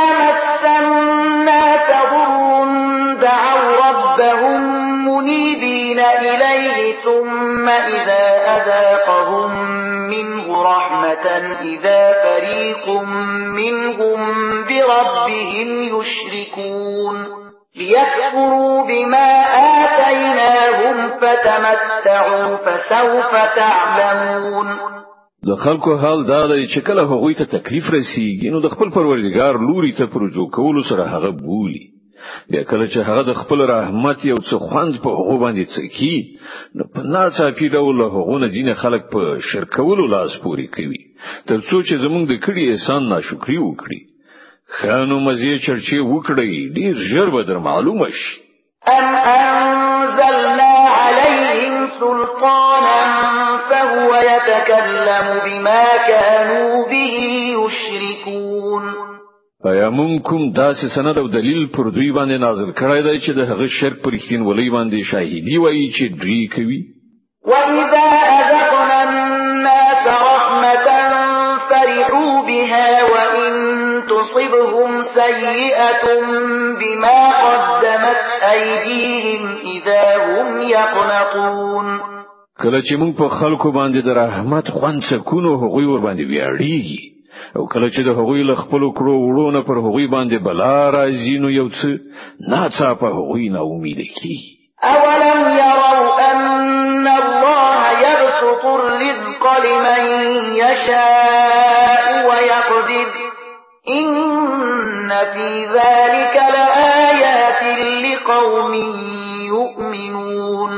مَسَّنَّا 0.43 1.69
تَضُرٌّ 1.91 3.15
دَعَوْا 3.23 3.87
رَبَّهُم 3.87 4.59
مُنِيبِينَ 5.07 5.99
إِلَيْهِ 6.01 6.85
ثُمَّ 7.05 7.67
إِذَا 7.93 8.25
أَذَاقَ 8.55 9.00
إِذَا 11.45 12.01
فَرِيقٌ 12.23 12.85
مِنْهُمْ 13.59 14.17
بِرَبِّهِمْ 14.69 15.67
يُشْرِكُونَ 15.95 17.15
لِيَكْفُرُوا 17.79 18.83
بِمَا 18.89 19.29
آتَيْنَاهُمْ 19.59 20.97
فَتَمَتَّعُوا 21.21 22.49
فَسَوْفَ 22.65 23.31
تَعْلَمُونَ 23.61 24.67
د 25.47 25.55
خلکو 25.61 25.93
حال 26.01 26.19
دا 26.27 26.41
دی 26.49 26.63
چې 26.67 26.83
کله 26.87 27.05
هغوی 27.11 27.33
ته 27.37 27.45
تکلیف 27.53 27.87
رسیږي 27.93 28.51
نو 28.55 28.59
د 28.65 28.73
خپل 28.73 28.91
پروردگار 28.97 29.57
لوري 29.69 29.91
ته 29.99 30.05
پروجو 30.15 30.45
کول 30.57 30.83
سره 30.89 31.05
هغه 31.13 31.31
بولی 31.37 31.81
بیا 32.49 32.63
کله 32.71 32.85
چې 32.91 33.07
هغه 33.09 33.23
د 33.29 33.37
خپل 33.39 33.63
رحمت 33.71 34.25
یو 34.29 34.35
څه 34.41 34.67
خوند 34.67 34.99
په 35.05 35.15
هغه 35.19 35.37
باندې 35.45 35.77
څکی 35.77 36.77
نو 36.79 36.87
په 36.97 37.13
ناڅاپي 37.15 37.71
ډول 37.77 38.01
هغه 38.03 38.37
نه 38.43 38.51
دین 38.57 38.71
خلک 38.83 39.09
په 39.15 39.33
شرکولو 39.51 40.05
لاس 40.15 40.37
پوري 40.43 40.67
کوي 40.77 41.01
تر 41.49 41.59
څو 41.69 41.77
چې 41.87 41.95
زمونږ 42.03 42.23
د 42.31 42.35
کړي 42.45 42.63
احسان 42.71 43.09
ناشکری 43.13 43.57
وکړي 43.63 43.99
خانو 44.79 45.19
مزه 45.25 45.57
چرچې 45.67 46.05
وکړي 46.11 46.59
ډیر 46.77 47.01
ژر 47.11 47.31
به 47.35 47.43
در 47.49 47.57
معلومه 47.67 48.07
شي 48.19 48.37
ام 48.91 49.15
انزلنا 49.35 50.71
عليهم 50.93 51.91
سلطانا 51.99 53.03
فهو 53.69 54.07
يتكلم 54.29 55.31
بما 55.47 55.83
كانوا 56.07 56.81
به 56.93 57.21
يشركون 57.59 58.89
ایا 59.69 59.89
مونږ 59.91 60.21
کوم 60.29 60.45
داسې 60.53 60.85
سند 60.95 61.17
او 61.21 61.27
دلیل 61.27 61.67
پر 61.67 61.89
دوی 61.89 62.11
باندې 62.19 62.45
نازل 62.47 62.71
کړای 62.71 63.01
دی 63.07 63.17
چې 63.19 63.31
د 63.31 63.39
هغه 63.51 63.67
شرک 63.79 64.01
پر 64.07 64.15
اختین 64.19 64.47
ولې 64.49 64.69
باندې 64.75 65.11
شاهدی 65.11 65.57
وایي 65.63 65.87
چې 65.87 66.21
دوی 66.21 66.47
کوي 66.55 66.81
وَإِذَا 67.49 68.30
سيئة 75.13 76.21
بما 76.79 77.19
قدمت 77.45 78.23
أيديهم 78.53 79.49
إذا 79.63 80.05
هم 80.25 80.61
يقنطون 80.61 81.99
کله 82.61 82.81
چې 82.81 82.95
موږ 82.97 83.15
په 83.17 83.27
خلکو 83.39 83.71
باندې 83.71 84.01
د 84.05 84.09
رحمت 84.17 84.63
خوند 84.71 85.01
سکونو 85.09 85.55
هغوی 85.63 85.85
ور 85.85 85.99
باندې 85.99 86.23
ویاړي 86.31 86.83
او 87.55 87.67
کله 87.67 87.87
چې 87.89 88.01
د 88.07 88.09
هغوی 88.19 88.43
له 88.43 88.55
خپل 88.55 88.81
کړو 88.97 89.15
وړونه 89.21 89.59
پر 89.67 89.77
هغوی 89.85 90.07
باندې 90.07 90.37
بلا 90.45 90.91
راځي 90.97 91.37
نو 91.43 91.49
یو 91.49 91.67
څه 91.69 91.89
ناڅاپه 92.53 93.07
هغوی 93.17 93.49
نه 93.49 93.59
امید 93.61 93.99
کی 94.17 94.35
اولم 94.83 95.41
يروا 95.63 96.31
ان 96.31 97.07
الله 97.07 97.81
يبسط 98.05 98.63
الرزق 98.75 99.43
لمن 99.63 100.05
يشاء 100.63 102.07
ويقدر 102.29 102.70
فِي 105.33 105.49
ذَلِكَ 105.65 106.37
لَآيَاتٍ 106.57 107.63
لِقَوْمٍ 108.05 108.73
يُؤْمِنُونَ 109.47 110.71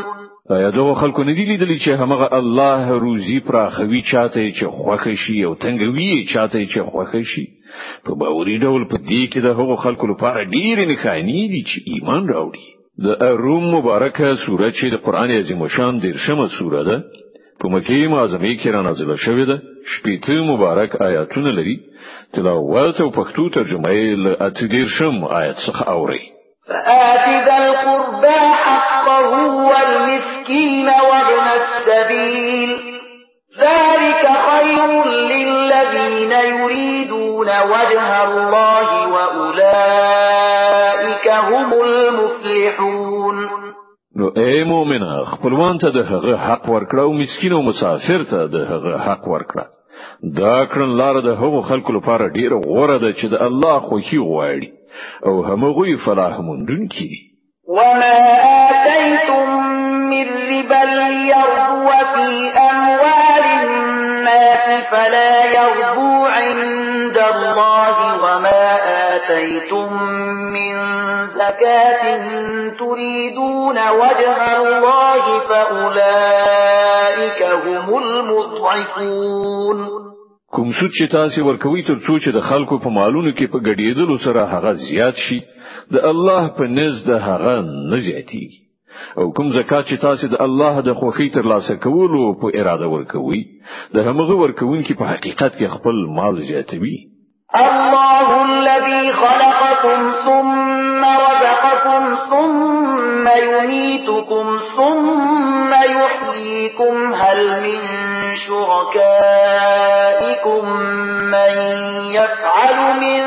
ایا 0.55 0.69
دغه 0.69 0.93
خلکو 1.01 1.23
نه 1.23 1.33
دی 1.35 1.45
لیدلی 1.45 1.77
چې 1.79 1.91
همغه 2.03 2.27
الله 2.37 2.91
روزي 3.05 3.39
پراخوي 3.49 4.01
چاته 4.11 4.45
چې 4.51 4.63
خوښ 4.77 5.13
شي 5.25 5.43
او 5.45 5.55
تنګوي 5.65 6.27
چاته 6.33 6.65
چې 6.65 6.79
خوښ 6.91 7.23
شي 7.35 7.47
په 8.05 8.15
باوري 8.15 8.59
ډول 8.59 8.85
په 8.89 8.97
دې 8.97 9.33
کې 9.33 9.39
د 9.39 9.45
هغو 9.59 9.75
خلکو 9.83 10.07
لپاره 10.13 10.43
ډېرې 10.45 10.85
نښانې 10.91 11.53
دي 11.53 11.63
چې 11.69 11.85
ایمان 11.91 12.29
راوړي 12.29 12.67
د 13.05 13.39
روم 13.43 13.71
مبارکه 13.75 14.35
سوره 14.45 14.71
چې 14.71 14.85
د 14.93 15.03
قران 15.05 15.31
عظیم 15.37 15.67
شان 15.75 15.99
دیرشمه 15.99 16.47
سوره 16.59 16.83
ده 16.89 17.03
په 17.61 17.67
مکه 17.69 18.07
معظمه 18.07 18.57
کې 18.57 18.67
را 18.75 18.81
نازله 18.81 19.15
شوې 19.15 19.47
ده 19.51 19.61
شپږ 19.93 20.49
مبارک 20.51 21.01
آیاتونه 21.01 21.51
لري 21.61 21.79
تلاوت 22.35 23.01
او 23.01 23.09
پښتو 23.11 23.49
ترجمه 23.53 23.89
یې 23.93 24.15
له 24.25 24.51
شم 24.97 25.15
آیت 25.41 25.57
څخه 25.67 25.83
اوري 25.95 26.23
فآتد 26.67 27.33
ذا 27.47 27.57
القربى 27.57 28.39
حقه 28.63 29.33
والمسكين 29.69 30.87
وابن 31.11 31.45
السبيل 31.61 32.69
ذلك 33.59 34.23
خير 34.49 34.89
للذين 35.07 36.31
يريدون 36.31 37.47
وجه 37.47 38.23
الله 38.23 38.87
وأولئك 39.13 41.27
هم 41.49 41.73
المفلحون 41.73 43.35
نو 44.17 44.27
اے 44.37 44.63
مؤمنه 44.63 45.23
خپلوان 45.29 45.77
ته 45.77 45.89
د 45.89 46.03
حق 46.47 46.65
ورکړه 46.69 47.01
او 47.01 47.13
مسكين 47.13 47.51
او 47.53 47.61
مسافر 47.69 48.23
ته 48.31 48.45
د 48.55 48.57
حق 49.05 49.27
ورکړه 49.27 49.65
دا 50.41 50.57
کړن 50.71 50.89
لار 51.01 51.15
د 51.27 51.29
هغو 51.41 51.59
خلکو 51.69 51.91
لپاره 51.97 52.33
ډیره 52.37 52.55
غوره 52.67 52.97
ده 53.03 53.09
چې 53.19 53.25
د 53.33 53.35
الله 53.47 53.75
خوښي 53.87 54.19
غواړي 54.29 54.67
او 55.27 55.33
همغوی 55.49 55.93
فلاح 56.05 56.33
موندونکي 56.47 57.05
دي 57.11 57.21
وما 57.77 58.15
آتيتم 58.71 59.45
من 60.11 60.25
ربا 60.51 60.81
ليربو 60.97 61.97
في 62.13 62.29
أموال 62.71 63.43
الناس 63.57 64.69
فلا 64.91 65.32
آتيتم 69.31 69.93
من 70.53 70.73
زكاة 71.27 72.27
تريدون 72.79 73.77
وجه 74.01 74.37
الله 74.57 75.39
فأولئك 75.49 77.43
هم 77.65 77.97
المضعفون 78.03 79.87
کوم 80.53 80.71
څه 80.71 80.87
چې 80.99 81.11
تاسو 81.11 81.45
ورکوي 81.45 81.83
تر 81.83 81.95
څو 82.07 82.19
چې 82.23 82.31
د 82.33 82.41
خلکو 82.49 82.77
په 82.79 82.89
مالونو 82.97 83.29
کې 83.31 83.47
په 83.53 83.59
ګډېدلو 83.67 84.17
سره 84.25 84.41
هغه 84.53 84.73
زیات 84.81 85.15
شي 85.29 85.39
د 85.93 86.03
الله 86.11 86.47
په 86.57 86.63
نزد 86.63 87.09
هغه 87.09 87.55
نه 87.61 87.97
زیاتیږي 87.99 88.61
او 89.17 89.31
کوم 89.37 89.49
زکات 89.55 89.85
چې 89.87 89.97
تاسو 90.03 90.27
د 90.35 90.41
الله 90.45 90.81
د 90.87 90.93
خوخي 90.99 91.29
تر 91.37 91.49
لاسه 91.53 91.75
کولو 91.85 92.33
په 92.43 92.53
اراده 92.61 92.87
ورکوي 92.91 93.41
د 93.95 94.05
همغه 94.07 94.37
ورکوونکې 94.43 94.99
په 95.01 95.11
حقیقت 95.13 95.57
کې 95.57 95.73
خپل 95.77 96.05
مال 96.19 96.39
زیاتوي 96.51 96.95
الله 97.55 98.45
الذي 98.45 99.13
خلقكم 99.13 100.11
ثم 100.25 101.05
رزقكم 101.05 102.15
ثم 102.29 103.27
يميتكم 103.29 104.59
ثم 104.77 105.73
يحييكم 105.73 107.13
هل 107.13 107.61
من 107.61 107.81
شركائكم 108.47 110.69
من 111.31 111.51
يفعل 112.09 112.77
من 112.99 113.21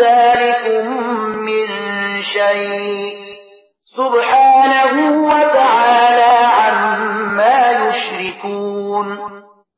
ذلكم 0.00 0.84
من 1.22 1.68
شيء 2.34 3.08
سبحانه 3.96 5.19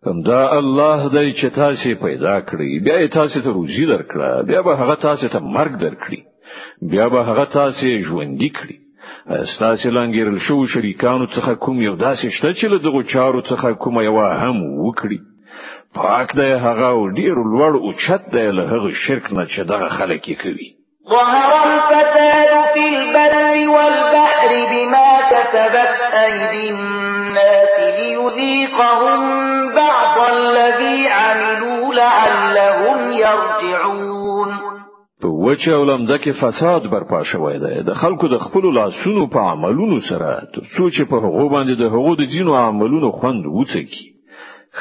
دا 0.06 0.50
الله 0.58 1.08
دای 1.08 1.32
چې 1.32 1.46
تاسو 1.54 1.94
پیدا 2.02 2.40
کړی 2.40 2.80
بیا 2.84 3.08
تاسو 3.08 3.40
ته 3.40 3.50
روزي 3.52 3.86
درکړه 3.86 4.46
بیا 4.46 4.62
به 4.62 4.76
هغه 4.76 4.94
تاسو 5.02 5.28
ته 5.28 5.38
مرګ 5.38 5.78
درکړي 5.84 6.22
بیا 6.90 7.08
به 7.08 7.24
هغه 7.24 7.44
تاسو 7.44 7.86
ژوندۍ 8.08 8.50
کړی 8.58 8.76
ستاسو 9.54 9.90
لنګیرل 9.90 10.38
شو 10.46 10.66
شریکانو 10.74 11.26
څخه 11.26 11.54
کوم 11.64 11.82
یو 11.82 11.94
داسې 11.96 12.28
شته 12.38 12.52
چې 12.52 12.64
له 12.64 12.78
دغه 12.78 13.02
چارو 13.12 13.40
څخه 13.40 13.78
کوم 13.82 14.00
یو 14.00 14.16
هم 14.18 14.62
وکړي 14.86 15.20
پاک 15.94 16.36
دی 16.36 16.50
هغه 16.66 16.86
او 16.88 17.08
ډیر 17.20 17.34
لوړ 17.52 17.74
او 17.84 17.92
چت 17.92 18.32
دی 18.34 18.46
له 18.58 18.62
هغه 18.72 18.90
شرک 19.06 19.32
نه 19.32 19.46
چې 19.46 19.60
دغه 19.72 19.88
خلک 19.98 20.28
یې 20.28 20.42
کوي 20.42 20.70
ظهر 21.10 21.52
الفساد 21.52 22.52
في 22.74 22.84
البر 22.94 23.68
والبحر 23.74 24.52
بما 24.72 25.08
كسبت 25.30 25.94
أيدي 26.24 26.68
الناس 26.68 27.80
ليذيقهم 28.00 29.22
يرجعون 33.26 34.48
په 35.22 35.28
وچه 35.44 35.70
او 35.78 35.84
لمده 35.90 36.18
کې 36.18 36.32
فساد 36.42 36.82
برپا 36.94 37.20
شوی 37.32 37.56
دی 37.64 37.74
د 37.88 37.90
خلکو 38.02 38.26
د 38.34 38.36
خپل 38.44 38.64
لاسونو 38.78 39.26
په 39.34 39.40
عملونو 39.52 39.98
سره 40.08 40.30
سوچ 40.76 40.96
په 41.10 41.16
هغه 41.26 41.44
باندې 41.54 41.74
د 41.82 41.84
هغو 41.94 42.12
د 42.20 42.24
دینو 42.34 42.52
عملونو 42.66 43.08
خوند 43.20 43.42
وڅکی 43.58 44.08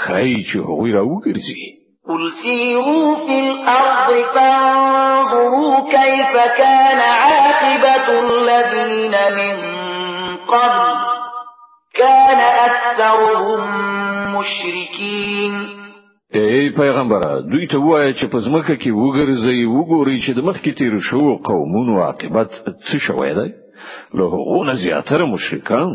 خای 0.01 0.33
چې 0.49 0.57
هغه 0.67 0.85
راوګرځي 0.97 1.63
قل 2.07 2.21
سیروا 2.43 3.07
فی 3.25 3.37
الارض 3.47 4.09
فانظروا 4.33 5.73
کیف 5.95 6.33
کان 6.61 6.99
عاقبت 7.23 8.07
الذین 8.25 9.15
من 9.39 9.57
قبل 10.53 11.11
كان 11.99 12.41
أكثرهم 12.65 13.61
مشركين 14.35 15.80
ای 16.33 16.69
پیغمبره 16.69 17.41
دوی 17.41 17.67
ته 17.67 17.77
وایي 17.77 18.13
چې 18.13 18.25
په 18.25 18.41
ځمکه 18.41 18.75
کې 18.75 18.89
وګرځي 18.91 19.65
وګوري 19.65 20.21
چې 20.25 20.31
د 20.33 20.39
مخکې 20.39 20.71
تیر 20.77 20.99
شو 20.99 21.37
قومونو 21.45 22.01
عاقبت 22.03 22.49
څه 22.87 22.97
شوی 23.07 23.33
دی 23.33 23.49
له 24.13 24.25
هغونه 24.25 24.73
زیاتره 24.75 25.25
مشرکان 25.25 25.89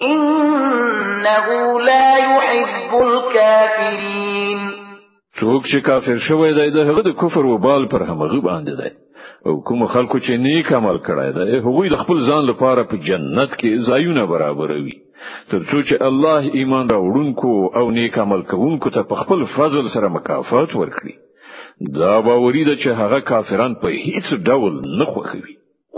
إنه 0.01 1.79
لا 1.79 2.17
يحب 2.17 2.97
الكافرين 3.01 4.57
څوک 5.39 5.65
چې 5.67 5.79
کافر 5.85 6.17
شوی 6.27 6.53
دی 6.57 6.69
د 6.71 6.77
هغه 6.89 7.01
د 7.07 7.15
کفر 7.21 7.45
وبال 7.53 7.85
پر 7.93 8.03
همغه 8.09 8.39
باندې 8.39 8.73
دی 8.81 8.91
او 9.47 9.61
کوم 9.69 9.85
خلکو 9.93 10.17
چې 10.19 10.29
نیک 10.45 10.71
عمل 10.79 10.97
کړی 11.07 11.29
دی 11.37 11.61
هغه 11.65 11.89
د 11.95 12.01
خپل 12.03 12.23
ځان 12.31 12.43
لپاره 12.51 12.83
په 12.91 12.97
جنت 13.07 13.49
کې 13.59 13.81
ځایونه 13.89 14.25
برابروي 14.33 14.93
ترڅو 15.51 15.81
چې 15.87 16.01
الله 16.09 16.53
ایمان 16.61 16.89
راوړونکو 16.89 17.77
او 17.81 17.89
نیک 17.99 18.17
عمل 18.25 18.41
کوونکو 18.53 18.89
ته 18.99 19.03
په 19.11 19.15
خپل 19.23 19.45
فضل 19.57 19.89
سره 19.97 20.13
مکافات 20.17 20.77
ورکړي 20.81 21.15
دا 21.99 22.15
باورې 22.21 22.63
ده 22.69 22.75
چې 22.81 22.99
هغه 23.03 23.19
کافران 23.33 23.75
په 23.75 23.89
هیڅ 24.05 24.33
ډول 24.49 24.81
نه 24.99 25.05
خوښوي 25.05 25.55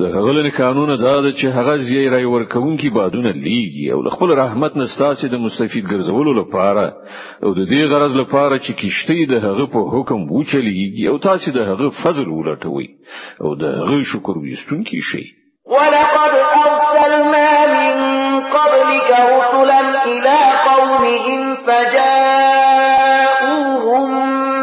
د 0.00 0.02
غلن 0.16 0.48
قانون 0.56 0.90
دا 0.98 1.32
چې 1.38 1.46
هغه 1.56 1.76
زیي 1.88 2.08
رای 2.14 2.24
ورکوونکي 2.34 2.88
بادونه 2.90 3.32
لیږي 3.32 3.92
او 3.92 4.08
خپل 4.14 4.30
رحمت 4.42 4.76
نستاسي 4.76 5.28
د 5.28 5.34
مستفید 5.44 5.84
ګرځولو 5.92 6.32
لپاره 6.40 6.84
او 7.44 7.50
د 7.58 7.60
دې 7.72 7.82
غرض 7.92 8.12
لپاره 8.22 8.54
چې 8.64 8.72
کیشته 8.80 9.14
د 9.32 9.34
هغه 9.46 9.64
په 9.74 9.80
حکم 9.94 10.20
وچلیږي 10.36 11.04
او 11.12 11.16
تاسو 11.28 11.48
د 11.58 11.60
هغه 11.70 11.86
فضل 12.02 12.28
ولټوي 12.38 12.86
او 13.44 13.50
د 13.62 13.64
هغه 13.78 13.96
شکر 14.12 14.34
وستونکي 14.44 15.00
شي 15.10 15.24
ولقد 15.74 16.32
ارسلنا 16.52 17.50
من 17.76 17.94
قبلك 18.56 19.08
رسلا 19.34 19.80
الى 19.90 20.40
قومهم 20.68 21.40
فجاءوهم 21.66 24.08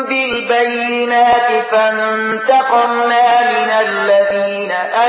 بالبينات 0.09 1.49
فانتقمنا 1.71 3.27
من 3.53 3.69
الذين 3.85 4.46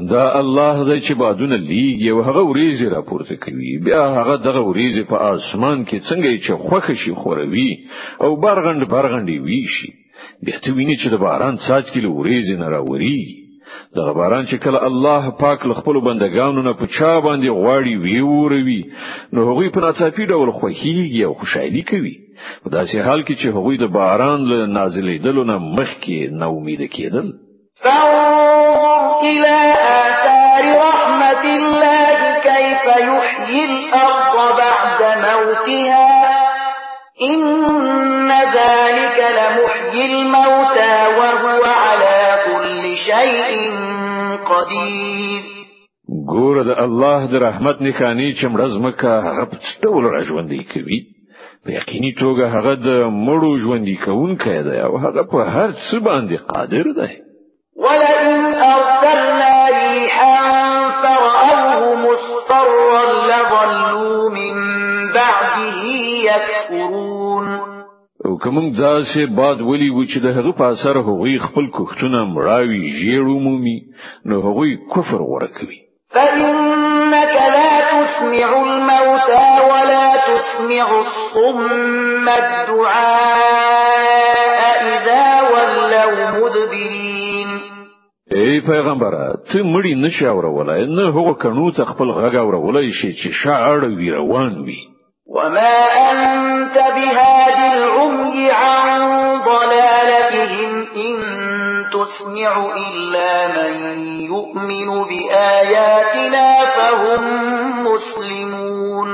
دا 0.09 0.39
الله 0.39 0.83
زای 0.83 1.01
چې 1.01 1.13
بادونه 1.19 1.55
لیږي 1.69 2.09
او 2.13 2.21
هغه 2.27 2.41
وریځي 2.51 2.87
راپورته 2.95 3.35
کوي 3.43 3.71
بیا 3.85 4.03
هغه 4.17 4.35
دغه 4.47 4.59
وریځي 4.69 5.03
په 5.11 5.15
اسمان 5.33 5.85
کې 5.85 5.95
څنګه 6.09 6.31
چې 6.43 6.51
خوخه 6.65 6.95
شي 6.95 7.13
خوروي 7.13 7.69
او 8.21 8.35
برغند 8.41 8.87
برغندي 8.93 9.39
ویشي 9.39 9.91
بیا 10.45 10.57
ته 10.63 10.73
ویني 10.73 10.95
چې 10.95 11.07
د 11.09 11.15
باران 11.25 11.55
څاڅکي 11.67 11.99
له 12.05 12.09
وریځي 12.09 12.55
نه 12.61 12.69
راوري 12.69 13.21
دغه 13.95 14.13
باران 14.13 14.45
چې 14.45 14.55
کله 14.63 14.83
الله 14.87 15.29
پاک 15.29 15.65
له 15.65 15.73
خپل 15.73 15.99
بندگانو 16.09 16.61
نه 16.61 16.73
پچا 16.73 17.21
باندې 17.21 17.49
غواړي 17.59 17.93
ویوروي 18.03 18.83
نو 19.33 19.43
هغوی 19.49 19.69
په 19.69 19.79
ناڅاپي 19.85 20.25
ډول 20.31 20.51
خوخي 20.59 21.23
او 21.25 21.33
خوشحالي 21.33 21.81
کوي 21.81 22.15
په 22.63 22.69
داسې 22.77 22.95
حال 23.05 23.21
کې 23.27 23.33
چې 23.41 23.47
هغوی 23.55 23.75
د 23.79 23.85
باران 23.97 24.39
له 24.51 24.59
نازلې 24.77 25.15
دلو 25.25 25.43
نه 25.51 25.55
مخکې 25.77 26.17
نه 26.39 26.45
امید 26.57 26.81
کېدل 26.95 27.27
فانظر 27.83 29.21
الى 29.31 29.57
آثار 30.01 30.49
رحمة 30.77 31.43
الله 31.59 32.07
كيف 32.49 32.85
يحيي 33.09 33.63
الأرض 33.71 34.35
بعد 34.63 34.99
موتها 35.27 36.09
إن 37.31 38.29
ذلك 38.59 39.17
لمحيي 39.39 40.05
الموتى 40.13 40.93
وهو 41.19 41.63
على 41.85 42.19
كل 42.47 42.83
شيء 43.09 43.51
قدير 44.49 45.43
ګوره 46.31 46.63
د 46.69 46.71
الله 46.85 47.19
د 47.31 47.35
رحمت 47.47 47.81
نکانی 47.81 48.29
چې 48.37 48.45
مړزمکه 48.53 49.11
هغه 49.27 49.43
په 49.51 49.57
ټول 49.83 50.03
راژوندې 50.05 50.61
کوي 50.73 51.01
په 51.65 51.71
یقیني 51.79 52.11
توګه 52.23 52.43
هغه 52.55 52.73
د 52.87 52.89
مړو 53.25 53.51
ژوندۍ 53.63 53.97
کوونکی 54.05 54.57
دی 54.67 54.77
او 54.87 54.93
هغه 55.03 55.21
په 55.31 55.39
هر 55.55 55.69
څه 55.85 55.95
باندې 56.07 56.35
قادر 56.51 56.85
دی 56.99 57.11
ولئن 57.85 58.29
ارسلنا 58.75 59.53
ريحا 59.77 60.37
فرأوه 61.01 61.85
مصفرا 62.05 63.03
لظلوا 63.29 64.29
من 64.37 64.55
بعده 65.17 65.79
يكفرون 66.29 67.45
او 68.25 68.37
کوم 68.43 68.57
داسې 68.85 69.21
باد 69.37 69.61
ولي 69.61 69.89
و 69.89 70.05
چې 70.11 70.17
د 70.25 70.27
هغه 70.37 70.51
په 70.59 70.63
اثر 70.73 70.97
هغوی 70.97 71.39
خپل 71.47 71.65
کوختونه 71.77 72.19
مړاوي 72.35 72.81
ژیړو 72.99 73.37
مومي 73.47 73.77
نو 74.25 74.35
هغوی 74.47 74.71
کفر 74.95 75.21
ورکوي 75.33 75.79
فإنك 76.15 77.33
لا 77.55 77.60
تسمع 77.91 78.61
الموتى 78.61 79.63
ولا 79.71 80.11
تسمع 80.27 80.99
الصم 80.99 82.29
الدعاء 82.29 82.91
اذا 84.83 85.41
ولوا 85.41 86.29
مدبرين 86.31 87.47
ای 88.33 88.37
إيه 88.41 88.61
پیغمبر 88.61 89.11
ته 89.53 89.61
مړی 89.63 89.95
نشي 89.95 90.25
اورولای 90.27 90.85
نه 90.85 91.09
هو 91.11 91.33
کنو 91.33 91.71
ته 91.71 91.85
خپل 91.85 92.11
غږ 92.11 92.35
اورولای 92.35 92.91
شي 92.91 93.13
چې 93.13 93.33
شاعر 93.43 93.83
وی 93.85 94.11
روان 94.11 94.61
وي 94.61 94.77
وما 95.27 95.77
انت 96.11 96.73
بهاد 96.73 97.53
العمي 97.75 98.51
عن 98.51 98.99
ضلالتهم 99.45 100.71
ان 100.95 101.15
تسمع 101.91 102.51
الا 102.59 103.47
من 103.47 104.03
يؤمن 104.31 105.05
باياتنا 105.09 106.57
فهم 106.75 107.51
مسلمون 108.01 109.09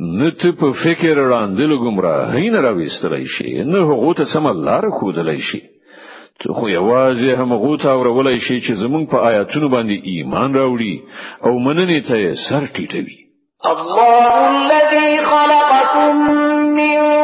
نه 0.00 0.30
ته 0.40 0.50
په 0.58 0.66
فکر 0.84 1.14
راندل 1.32 1.70
ګمراهی 1.84 2.50
نه 2.50 2.60
راويستلای 2.60 3.24
شي 3.38 3.64
نه 3.64 3.78
هغه 3.90 4.14
ته 4.18 4.24
سم 4.32 4.46
لار 4.64 4.84
خودلای 4.98 5.38
شي 5.50 5.60
ته 6.40 6.52
خو 6.52 6.68
یوازې 6.68 7.30
هم 7.40 7.52
هغه 7.52 7.76
ته 7.82 7.88
اورولای 7.90 8.38
شي 8.38 8.60
چې 8.60 8.72
زمونږ 8.82 9.04
په 9.10 9.16
آیاتونو 9.28 9.68
باندې 9.68 9.96
ایمان 10.12 10.54
راوړي 10.54 10.96
او 11.46 11.52
مننې 11.58 12.00
ته 12.08 12.32
سر 12.48 12.62
ټیټوي 12.74 13.16
الله 13.70 14.32
الذي 14.54 15.10
خلقكم 15.32 16.12
من 16.76 17.15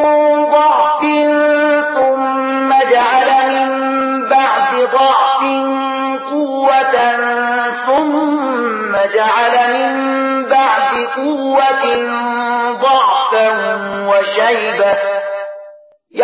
شيبة 14.53 14.95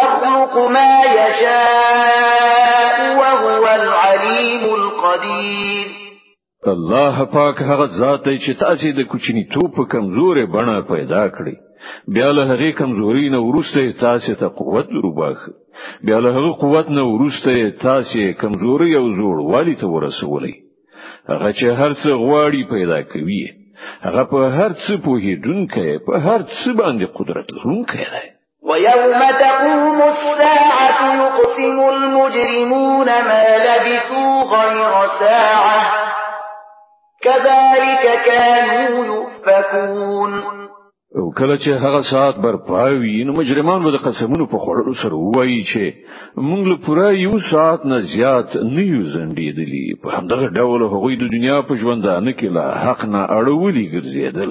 يخلق 0.00 0.54
ما 0.76 0.90
يشاء 1.18 2.96
وهو 3.20 3.64
العليم 3.80 4.64
القدير 4.80 5.88
الله 6.74 7.24
پاک 7.32 7.56
هغه 7.62 7.86
ذات 8.00 8.24
دی 8.28 8.36
چې 8.44 8.58
تاسو 8.62 8.92
د 8.96 9.06
کوچنی 9.12 9.44
توپ 9.54 9.76
کمزورې 9.94 10.50
بڼه 10.56 10.82
پیدا 10.92 11.22
کړی 11.36 11.54
بیا 12.16 12.30
له 12.38 12.44
هغه 12.52 12.70
کمزوري 12.80 13.26
نه 13.34 13.40
ورسته 13.46 13.94
تاسو 14.00 14.34
ته 14.42 14.48
قوت 14.62 14.90
وروباخه 14.98 15.54
بیا 16.08 16.18
له 16.26 16.34
هغه 16.38 16.50
قوت 16.64 16.90
نه 16.98 17.04
ورسته 17.12 17.70
تاسو 17.86 18.26
کمزوري 18.44 18.90
او 18.96 19.04
زوړ 19.20 19.54
والی 19.54 19.76
ته 19.84 19.86
ورسولئ 19.96 20.52
هغه 20.52 21.52
چې 21.52 21.78
هر 21.82 21.94
څه 22.00 22.18
غواړي 22.26 22.70
پیدا 22.76 23.02
کوي 23.14 23.44
هغه 24.06 24.22
په 24.30 24.38
هر 24.58 24.70
څه 24.82 24.92
پوهیدونکی 25.04 25.88
په 26.06 26.12
هر 26.26 26.40
څه 26.58 26.68
باندې 26.80 27.04
قدرت 27.18 27.46
لرونکی 27.56 28.04
دی 28.12 28.26
ويوم 28.68 29.20
تقوم 29.44 29.98
الساعة 30.12 30.90
يقسم 31.14 31.78
المجرمون 31.94 33.06
ما 33.08 33.42
لبثوا 33.68 34.42
غير 34.54 35.08
ساعة 35.20 35.80
كذلك 37.22 38.04
كانوا 38.26 38.94
يؤفكون 39.04 40.67
او 41.16 41.24
کله 41.38 41.54
چې 41.58 41.68
هغه 41.68 42.02
ساعت 42.12 42.36
برپاوي 42.36 43.24
نو 43.24 43.32
مجرمان 43.32 43.82
به 43.84 43.90
د 43.92 43.96
قسمونو 44.06 44.46
په 44.54 44.58
خوړلو 44.64 44.94
سره 45.02 45.14
وایي 45.36 45.62
چې 45.70 45.84
موږ 46.48 46.62
له 46.70 46.76
پوره 46.86 47.06
یو 47.16 47.32
ساعت 47.50 47.80
نه 47.90 47.98
زیات 48.14 48.48
نه 48.74 48.82
یو 48.88 49.02
زندېدلې 49.14 49.86
په 50.02 50.08
همدغه 50.16 50.46
ډول 50.58 50.80
هغوی 50.82 51.14
د 51.22 51.24
دنیا 51.34 51.58
په 51.68 51.72
ژوندانه 51.82 52.30
کې 52.38 52.48
له 52.56 52.64
حق 52.84 53.00
نه 53.12 53.20
اړولي 53.38 53.84
ګرځېدل 53.94 54.50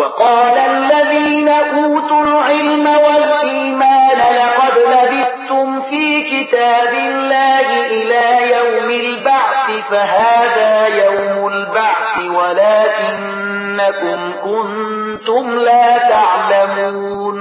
وقال 0.00 0.56
الذين 0.58 1.48
اوتوا 1.48 2.20
العلم 2.28 2.86
والايمان 3.06 4.18
لقد 4.40 4.74
لبثتم 4.94 5.66
في 5.90 6.04
كتاب 6.32 6.90
الله 7.06 7.66
الى 7.94 8.26
يوم 8.56 8.88
البعث 9.04 9.66
فهذا 9.90 10.70
يوم 11.04 11.36
البعث 11.48 12.16
ولكنكم 12.38 13.96
كنتم 14.44 14.87
كنتم 15.34 15.58
لا 15.58 16.10
تعلمون 16.10 17.38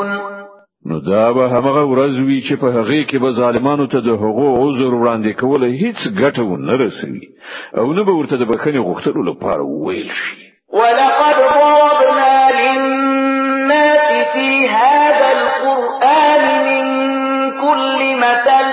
دا 1.07 1.33
به 1.35 1.49
هغه 1.49 1.83
ورځ 1.93 2.15
وي 2.27 2.41
چې 2.49 2.55
په 2.63 2.67
هغه 2.77 3.05
کې 3.09 3.19
به 3.23 3.31
ظالمانو 3.31 3.87
ته 3.93 4.01
د 4.01 4.09
هغو 4.23 4.47
عذر 4.63 4.93
وړاندې 4.97 5.33
کول 5.41 5.63
هیڅ 5.65 5.99
ګټه 6.21 6.41
ونه 6.45 6.75
رسوي 6.85 7.23
او 7.79 7.93
نه 7.93 8.03
به 8.07 8.13
ورته 8.13 8.37
د 8.37 8.43
بخښنې 8.51 8.83
غوښتلو 8.89 9.23
لپاره 9.31 9.63
ویل 9.85 10.11
شي 10.21 10.53
ولقد 10.79 11.37
ضربنا 11.39 12.35
للناس 12.61 14.13
في 14.35 14.49
هذا 14.69 15.29
القرآن 15.41 16.43
من 16.69 16.85
كل 17.63 17.99
مثل 18.25 18.67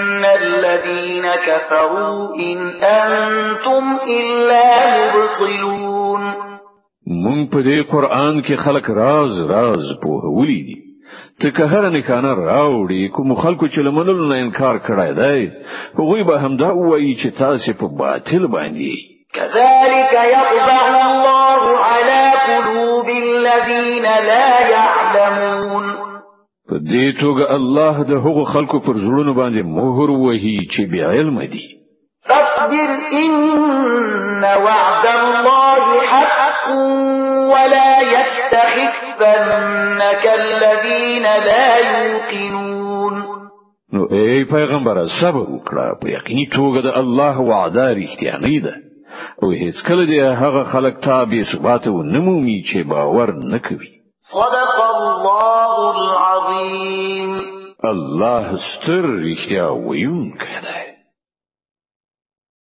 الذين 0.44 1.26
كفروا 1.48 2.36
إن 2.36 2.60
أنتم 2.84 3.84
إلا 4.08 4.68
مبطلون 5.14 6.22
مون 7.24 7.48
په 7.50 7.62
دې 7.64 7.92
قران 7.92 8.42
کې 8.44 8.56
خلق 8.66 8.90
راز 8.90 9.40
راز 9.52 9.86
په 10.02 10.10
ولي 10.40 10.62
دي 10.70 10.80
ته 11.42 11.50
که 11.52 11.64
هر 11.66 11.90
نه 11.90 12.02
کانه 12.02 12.34
راوړي 12.34 13.10
کوم 13.16 13.34
خلکو 13.36 13.68
چې 13.68 13.80
لمنل 13.80 14.28
نه 14.30 14.36
انکار 14.36 14.80
کړای 14.80 15.12
دی 15.14 15.52
هغه 16.00 16.24
به 16.24 16.40
همدا 16.40 16.70
وایي 16.74 17.16
چې 17.16 17.38
تاسو 17.40 17.74
په 17.74 17.86
باطل 17.98 18.48
باندې 18.48 18.96
كذلك 19.34 20.14
يطبع 20.34 20.80
الله 21.06 21.78
على 21.80 22.32
قلوب 22.48 23.06
الذين 23.08 24.04
لا 24.30 24.50
يعلمون 24.70 25.33
په 26.74 26.78
دې 26.94 27.08
توګه 27.24 27.46
الله 27.58 27.96
د 28.12 28.14
هغو 28.26 28.44
خلکو 28.54 28.78
پر 28.86 28.96
زړونو 29.06 29.32
باندې 29.42 29.62
مهر 29.78 30.10
وهي 30.26 30.58
چې 30.74 30.82
بیا 30.92 31.08
علم 31.18 31.38
دي 31.54 31.64
فاصبر 32.28 32.90
ان 33.24 33.34
وعد 34.68 35.06
الله 35.22 35.86
حق 36.12 36.66
ولا 37.54 37.92
يستحقنك 38.16 40.24
الذين 40.44 41.26
لا 41.50 41.70
يوقنون 41.92 43.16
نو 43.94 44.02
ای 44.18 44.38
پیغمبر 44.56 44.98
صبر 45.22 45.44
وکړه 45.56 45.86
په 46.02 46.08
یقیني 46.18 46.46
توګه 46.58 46.80
د 46.84 46.90
الله 47.02 47.36
وعده 47.52 47.86
رښتیا 48.02 48.36
ده 48.66 48.74
او 49.44 49.48
هیڅ 49.62 49.76
کله 49.88 50.04
دې 50.12 50.20
هغه 50.44 50.62
خلک 50.74 50.94
تابع 51.06 51.42
سبات 51.54 51.86
و 51.88 52.04
نمومي 52.14 52.60
چې 52.70 52.80
باور 52.92 53.30
نکوي 53.56 53.94
صدق 54.32 54.82
الله 54.96 55.96
العظيم 56.00 57.32
الله 57.92 58.48
ستر 58.58 59.04
رښتیا 59.26 59.68
ویونکی 59.86 60.56
دی 60.64 60.84